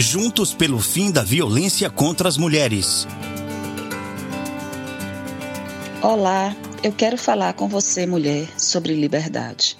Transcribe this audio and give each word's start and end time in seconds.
Juntos 0.00 0.54
pelo 0.54 0.78
fim 0.78 1.10
da 1.10 1.24
violência 1.24 1.90
contra 1.90 2.28
as 2.28 2.36
mulheres. 2.36 3.04
Olá, 6.00 6.54
eu 6.84 6.92
quero 6.92 7.18
falar 7.18 7.54
com 7.54 7.66
você, 7.66 8.06
mulher, 8.06 8.48
sobre 8.56 8.94
liberdade. 8.94 9.76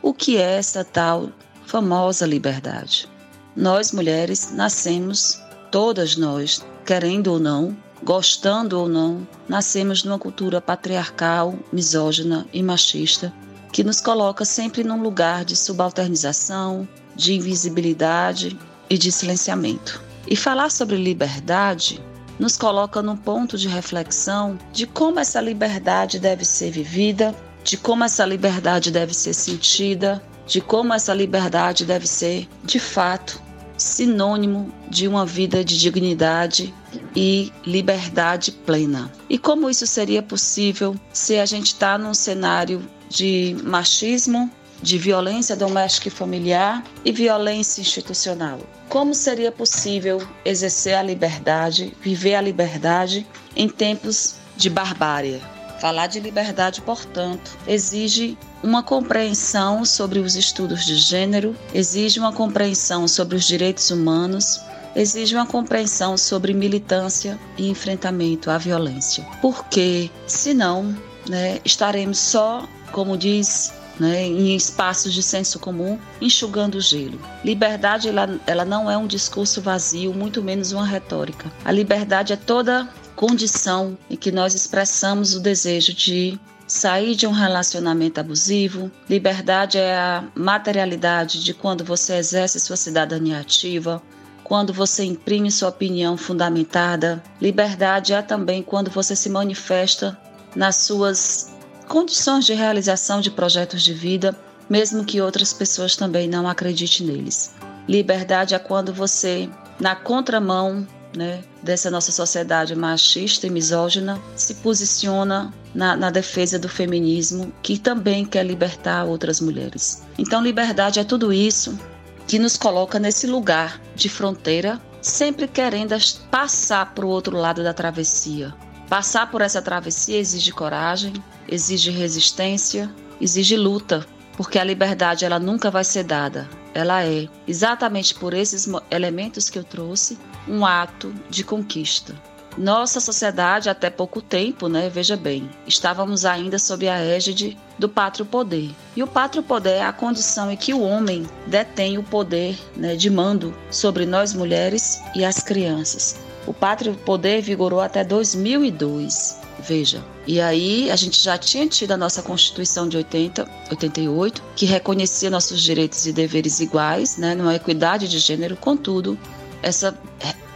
O 0.00 0.14
que 0.14 0.36
é 0.36 0.58
essa 0.58 0.84
tal 0.84 1.32
famosa 1.66 2.24
liberdade? 2.24 3.08
Nós, 3.56 3.90
mulheres, 3.90 4.52
nascemos, 4.52 5.42
todas 5.72 6.16
nós, 6.16 6.64
querendo 6.86 7.32
ou 7.32 7.40
não, 7.40 7.76
gostando 8.00 8.78
ou 8.78 8.88
não, 8.88 9.26
nascemos 9.48 10.04
numa 10.04 10.20
cultura 10.20 10.60
patriarcal, 10.60 11.58
misógina 11.72 12.46
e 12.52 12.62
machista 12.62 13.34
que 13.72 13.82
nos 13.82 14.00
coloca 14.00 14.44
sempre 14.44 14.84
num 14.84 15.02
lugar 15.02 15.44
de 15.44 15.56
subalternização, 15.56 16.88
de 17.16 17.34
invisibilidade 17.34 18.56
e 18.90 18.96
de 18.96 19.10
silenciamento. 19.12 20.02
E 20.26 20.36
falar 20.36 20.70
sobre 20.70 20.96
liberdade 20.96 22.02
nos 22.38 22.56
coloca 22.56 23.02
num 23.02 23.16
ponto 23.16 23.58
de 23.58 23.68
reflexão 23.68 24.58
de 24.72 24.86
como 24.86 25.18
essa 25.18 25.40
liberdade 25.40 26.18
deve 26.18 26.44
ser 26.44 26.70
vivida, 26.70 27.34
de 27.64 27.76
como 27.76 28.04
essa 28.04 28.24
liberdade 28.24 28.90
deve 28.90 29.12
ser 29.12 29.34
sentida, 29.34 30.22
de 30.46 30.60
como 30.60 30.94
essa 30.94 31.12
liberdade 31.12 31.84
deve 31.84 32.06
ser, 32.06 32.48
de 32.64 32.78
fato, 32.78 33.40
sinônimo 33.76 34.72
de 34.88 35.06
uma 35.06 35.24
vida 35.24 35.64
de 35.64 35.78
dignidade 35.78 36.74
e 37.14 37.52
liberdade 37.66 38.52
plena. 38.52 39.12
E 39.28 39.38
como 39.38 39.68
isso 39.68 39.86
seria 39.86 40.22
possível 40.22 40.96
se 41.12 41.38
a 41.38 41.46
gente 41.46 41.68
está 41.68 41.98
num 41.98 42.14
cenário 42.14 42.82
de 43.08 43.56
machismo, 43.62 44.50
de 44.82 44.98
violência 44.98 45.56
doméstica 45.56 46.08
e 46.08 46.10
familiar 46.10 46.84
e 47.04 47.12
violência 47.12 47.80
institucional. 47.80 48.60
Como 48.88 49.14
seria 49.14 49.52
possível 49.52 50.26
exercer 50.44 50.94
a 50.94 51.02
liberdade, 51.02 51.94
viver 52.00 52.34
a 52.34 52.40
liberdade 52.40 53.26
em 53.54 53.68
tempos 53.68 54.36
de 54.56 54.70
barbárie? 54.70 55.40
Falar 55.80 56.08
de 56.08 56.18
liberdade, 56.18 56.80
portanto, 56.80 57.56
exige 57.66 58.36
uma 58.62 58.82
compreensão 58.82 59.84
sobre 59.84 60.18
os 60.18 60.34
estudos 60.34 60.84
de 60.84 60.96
gênero, 60.96 61.54
exige 61.72 62.18
uma 62.18 62.32
compreensão 62.32 63.06
sobre 63.06 63.36
os 63.36 63.44
direitos 63.44 63.90
humanos, 63.90 64.60
exige 64.96 65.36
uma 65.36 65.46
compreensão 65.46 66.16
sobre 66.16 66.52
militância 66.52 67.38
e 67.56 67.68
enfrentamento 67.68 68.50
à 68.50 68.58
violência. 68.58 69.24
Porque, 69.40 70.10
senão, 70.26 70.96
né, 71.28 71.60
estaremos 71.64 72.18
só, 72.18 72.66
como 72.90 73.16
diz 73.16 73.72
né, 73.98 74.24
em 74.24 74.54
espaços 74.54 75.12
de 75.12 75.22
senso 75.22 75.58
comum, 75.58 75.98
enxugando 76.20 76.76
o 76.76 76.80
gelo. 76.80 77.20
Liberdade 77.44 78.08
ela, 78.08 78.38
ela 78.46 78.64
não 78.64 78.90
é 78.90 78.96
um 78.96 79.06
discurso 79.06 79.60
vazio, 79.60 80.14
muito 80.14 80.42
menos 80.42 80.72
uma 80.72 80.86
retórica. 80.86 81.50
A 81.64 81.72
liberdade 81.72 82.32
é 82.32 82.36
toda 82.36 82.88
condição 83.16 83.98
em 84.08 84.16
que 84.16 84.30
nós 84.30 84.54
expressamos 84.54 85.34
o 85.34 85.40
desejo 85.40 85.92
de 85.92 86.38
sair 86.68 87.16
de 87.16 87.26
um 87.26 87.32
relacionamento 87.32 88.20
abusivo. 88.20 88.90
Liberdade 89.08 89.78
é 89.78 89.96
a 89.96 90.24
materialidade 90.34 91.42
de 91.42 91.54
quando 91.54 91.82
você 91.82 92.14
exerce 92.14 92.60
sua 92.60 92.76
cidadania 92.76 93.40
ativa, 93.40 94.02
quando 94.44 94.72
você 94.72 95.04
imprime 95.04 95.50
sua 95.50 95.70
opinião 95.70 96.16
fundamentada. 96.16 97.22
Liberdade 97.40 98.12
é 98.12 98.22
também 98.22 98.62
quando 98.62 98.90
você 98.90 99.16
se 99.16 99.28
manifesta 99.28 100.16
nas 100.54 100.76
suas 100.76 101.57
condições 101.88 102.44
de 102.44 102.54
realização 102.54 103.20
de 103.20 103.30
projetos 103.30 103.82
de 103.82 103.92
vida, 103.92 104.36
mesmo 104.68 105.04
que 105.04 105.20
outras 105.20 105.52
pessoas 105.52 105.96
também 105.96 106.28
não 106.28 106.46
acreditem 106.46 107.06
neles. 107.06 107.54
Liberdade 107.88 108.54
é 108.54 108.58
quando 108.58 108.92
você, 108.92 109.48
na 109.80 109.96
contramão 109.96 110.86
né, 111.16 111.42
dessa 111.62 111.90
nossa 111.90 112.12
sociedade 112.12 112.76
machista 112.76 113.46
e 113.46 113.50
misógina, 113.50 114.20
se 114.36 114.56
posiciona 114.56 115.52
na, 115.74 115.96
na, 115.96 116.10
defesa 116.10 116.58
do 116.58 116.68
feminismo, 116.68 117.52
que 117.62 117.78
também 117.78 118.26
quer 118.26 118.44
libertar 118.44 119.04
outras 119.04 119.40
mulheres. 119.40 120.02
Então, 120.18 120.42
liberdade 120.42 121.00
é 121.00 121.04
tudo 121.04 121.32
isso 121.32 121.78
que 122.26 122.38
nos 122.38 122.58
coloca 122.58 122.98
nesse 122.98 123.26
lugar 123.26 123.80
de 123.94 124.10
fronteira, 124.10 124.78
sempre 125.00 125.48
querendo 125.48 125.96
passar 126.30 126.94
para 126.94 127.06
o 127.06 127.08
outro 127.08 127.34
lado 127.36 127.62
da 127.62 127.72
travessia, 127.72 128.54
Passar 128.88 129.30
por 129.30 129.42
essa 129.42 129.60
travessia 129.60 130.18
exige 130.18 130.50
coragem, 130.50 131.12
exige 131.46 131.90
resistência, 131.90 132.90
exige 133.20 133.54
luta, 133.54 134.06
porque 134.34 134.58
a 134.58 134.64
liberdade 134.64 135.26
ela 135.26 135.38
nunca 135.38 135.70
vai 135.70 135.84
ser 135.84 136.04
dada. 136.04 136.48
Ela 136.72 137.04
é, 137.04 137.28
exatamente 137.46 138.14
por 138.14 138.32
esses 138.32 138.66
elementos 138.90 139.50
que 139.50 139.58
eu 139.58 139.64
trouxe, 139.64 140.18
um 140.48 140.64
ato 140.64 141.12
de 141.28 141.44
conquista. 141.44 142.14
Nossa 142.56 142.98
sociedade, 142.98 143.68
até 143.68 143.90
pouco 143.90 144.22
tempo, 144.22 144.68
né, 144.68 144.88
veja 144.88 145.16
bem, 145.16 145.48
estávamos 145.66 146.24
ainda 146.24 146.58
sob 146.58 146.88
a 146.88 146.98
égide 146.98 147.58
do 147.78 147.88
pátrio 147.88 148.24
poder. 148.24 148.70
E 148.96 149.02
o 149.02 149.06
pátrio 149.06 149.42
poder 149.42 149.74
é 149.74 149.84
a 149.84 149.92
condição 149.92 150.50
em 150.50 150.56
que 150.56 150.72
o 150.72 150.80
homem 150.80 151.28
detém 151.46 151.98
o 151.98 152.02
poder 152.02 152.58
né, 152.74 152.96
de 152.96 153.10
mando 153.10 153.54
sobre 153.70 154.06
nós 154.06 154.32
mulheres 154.32 155.00
e 155.14 155.24
as 155.24 155.40
crianças. 155.40 156.27
O 156.48 156.54
pátrio 156.54 156.94
poder 156.94 157.42
vigorou 157.42 157.78
até 157.78 158.02
2002. 158.02 159.38
Veja. 159.58 160.02
E 160.26 160.40
aí 160.40 160.90
a 160.90 160.96
gente 160.96 161.22
já 161.22 161.36
tinha 161.36 161.66
tido 161.66 161.92
a 161.92 161.96
nossa 161.96 162.22
Constituição 162.22 162.88
de 162.88 162.96
80, 162.96 163.46
88, 163.70 164.42
que 164.56 164.64
reconhecia 164.64 165.28
nossos 165.28 165.60
direitos 165.60 166.06
e 166.06 166.12
deveres 166.12 166.58
iguais, 166.60 167.18
né, 167.18 167.34
numa 167.34 167.54
equidade 167.54 168.08
de 168.08 168.18
gênero. 168.18 168.56
Contudo, 168.56 169.18
essa, 169.62 169.94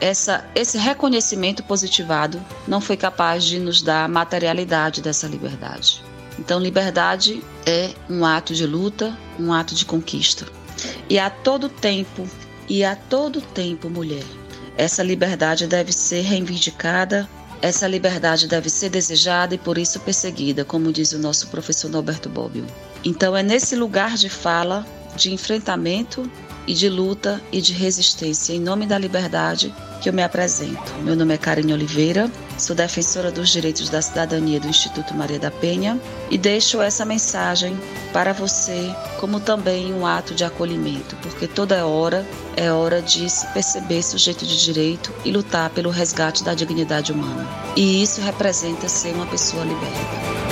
essa, 0.00 0.42
esse 0.54 0.78
reconhecimento 0.78 1.62
positivado 1.62 2.42
não 2.66 2.80
foi 2.80 2.96
capaz 2.96 3.44
de 3.44 3.58
nos 3.58 3.82
dar 3.82 4.04
a 4.04 4.08
materialidade 4.08 5.02
dessa 5.02 5.26
liberdade. 5.26 6.02
Então, 6.38 6.58
liberdade 6.58 7.44
é 7.66 7.90
um 8.08 8.24
ato 8.24 8.54
de 8.54 8.66
luta, 8.66 9.14
um 9.38 9.52
ato 9.52 9.74
de 9.74 9.84
conquista. 9.84 10.46
E 11.10 11.18
a 11.18 11.28
todo 11.28 11.68
tempo, 11.68 12.26
e 12.66 12.82
a 12.82 12.96
todo 12.96 13.42
tempo, 13.42 13.90
mulher, 13.90 14.24
essa 14.76 15.02
liberdade 15.02 15.66
deve 15.66 15.92
ser 15.92 16.22
reivindicada, 16.22 17.28
essa 17.60 17.86
liberdade 17.86 18.48
deve 18.48 18.68
ser 18.68 18.88
desejada 18.88 19.54
e 19.54 19.58
por 19.58 19.78
isso 19.78 20.00
perseguida, 20.00 20.64
como 20.64 20.92
diz 20.92 21.12
o 21.12 21.18
nosso 21.18 21.48
professor 21.48 21.90
Norberto 21.90 22.28
Bobbio. 22.28 22.66
Então 23.04 23.36
é 23.36 23.42
nesse 23.42 23.76
lugar 23.76 24.16
de 24.16 24.28
fala, 24.28 24.84
de 25.16 25.32
enfrentamento 25.32 26.28
e 26.66 26.74
de 26.74 26.88
luta 26.88 27.40
e 27.52 27.60
de 27.60 27.72
resistência 27.72 28.52
em 28.52 28.60
nome 28.60 28.86
da 28.86 28.98
liberdade 28.98 29.72
que 30.00 30.08
eu 30.08 30.12
me 30.12 30.22
apresento. 30.22 30.92
Meu 31.02 31.14
nome 31.14 31.34
é 31.34 31.38
Karine 31.38 31.72
Oliveira, 31.72 32.30
sou 32.62 32.76
defensora 32.76 33.32
dos 33.32 33.48
direitos 33.48 33.90
da 33.90 34.00
cidadania 34.00 34.60
do 34.60 34.68
Instituto 34.68 35.14
Maria 35.14 35.38
da 35.38 35.50
Penha 35.50 36.00
e 36.30 36.38
deixo 36.38 36.80
essa 36.80 37.04
mensagem 37.04 37.76
para 38.12 38.32
você 38.32 38.94
como 39.18 39.40
também 39.40 39.92
um 39.92 40.06
ato 40.06 40.34
de 40.34 40.44
acolhimento, 40.44 41.16
porque 41.22 41.48
toda 41.48 41.86
hora 41.86 42.26
é 42.56 42.70
hora 42.72 43.02
de 43.02 43.28
se 43.28 43.46
perceber 43.48 44.02
sujeito 44.02 44.46
de 44.46 44.62
direito 44.62 45.12
e 45.24 45.32
lutar 45.32 45.70
pelo 45.70 45.90
resgate 45.90 46.44
da 46.44 46.54
dignidade 46.54 47.12
humana. 47.12 47.48
E 47.74 48.02
isso 48.02 48.20
representa 48.20 48.88
ser 48.88 49.12
uma 49.14 49.26
pessoa 49.26 49.64
liberta. 49.64 50.42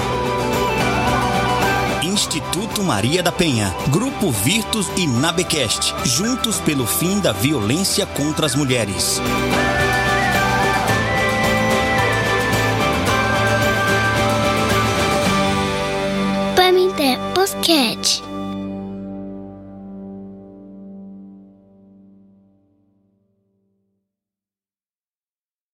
Instituto 2.02 2.82
Maria 2.82 3.22
da 3.22 3.30
Penha, 3.30 3.72
Grupo 3.88 4.30
Virtus 4.32 4.88
e 4.96 5.06
Nabecast, 5.06 5.94
juntos 6.04 6.58
pelo 6.58 6.86
fim 6.86 7.20
da 7.20 7.32
violência 7.32 8.04
contra 8.04 8.46
as 8.46 8.54
mulheres. 8.54 9.20
sketch. 17.50 18.22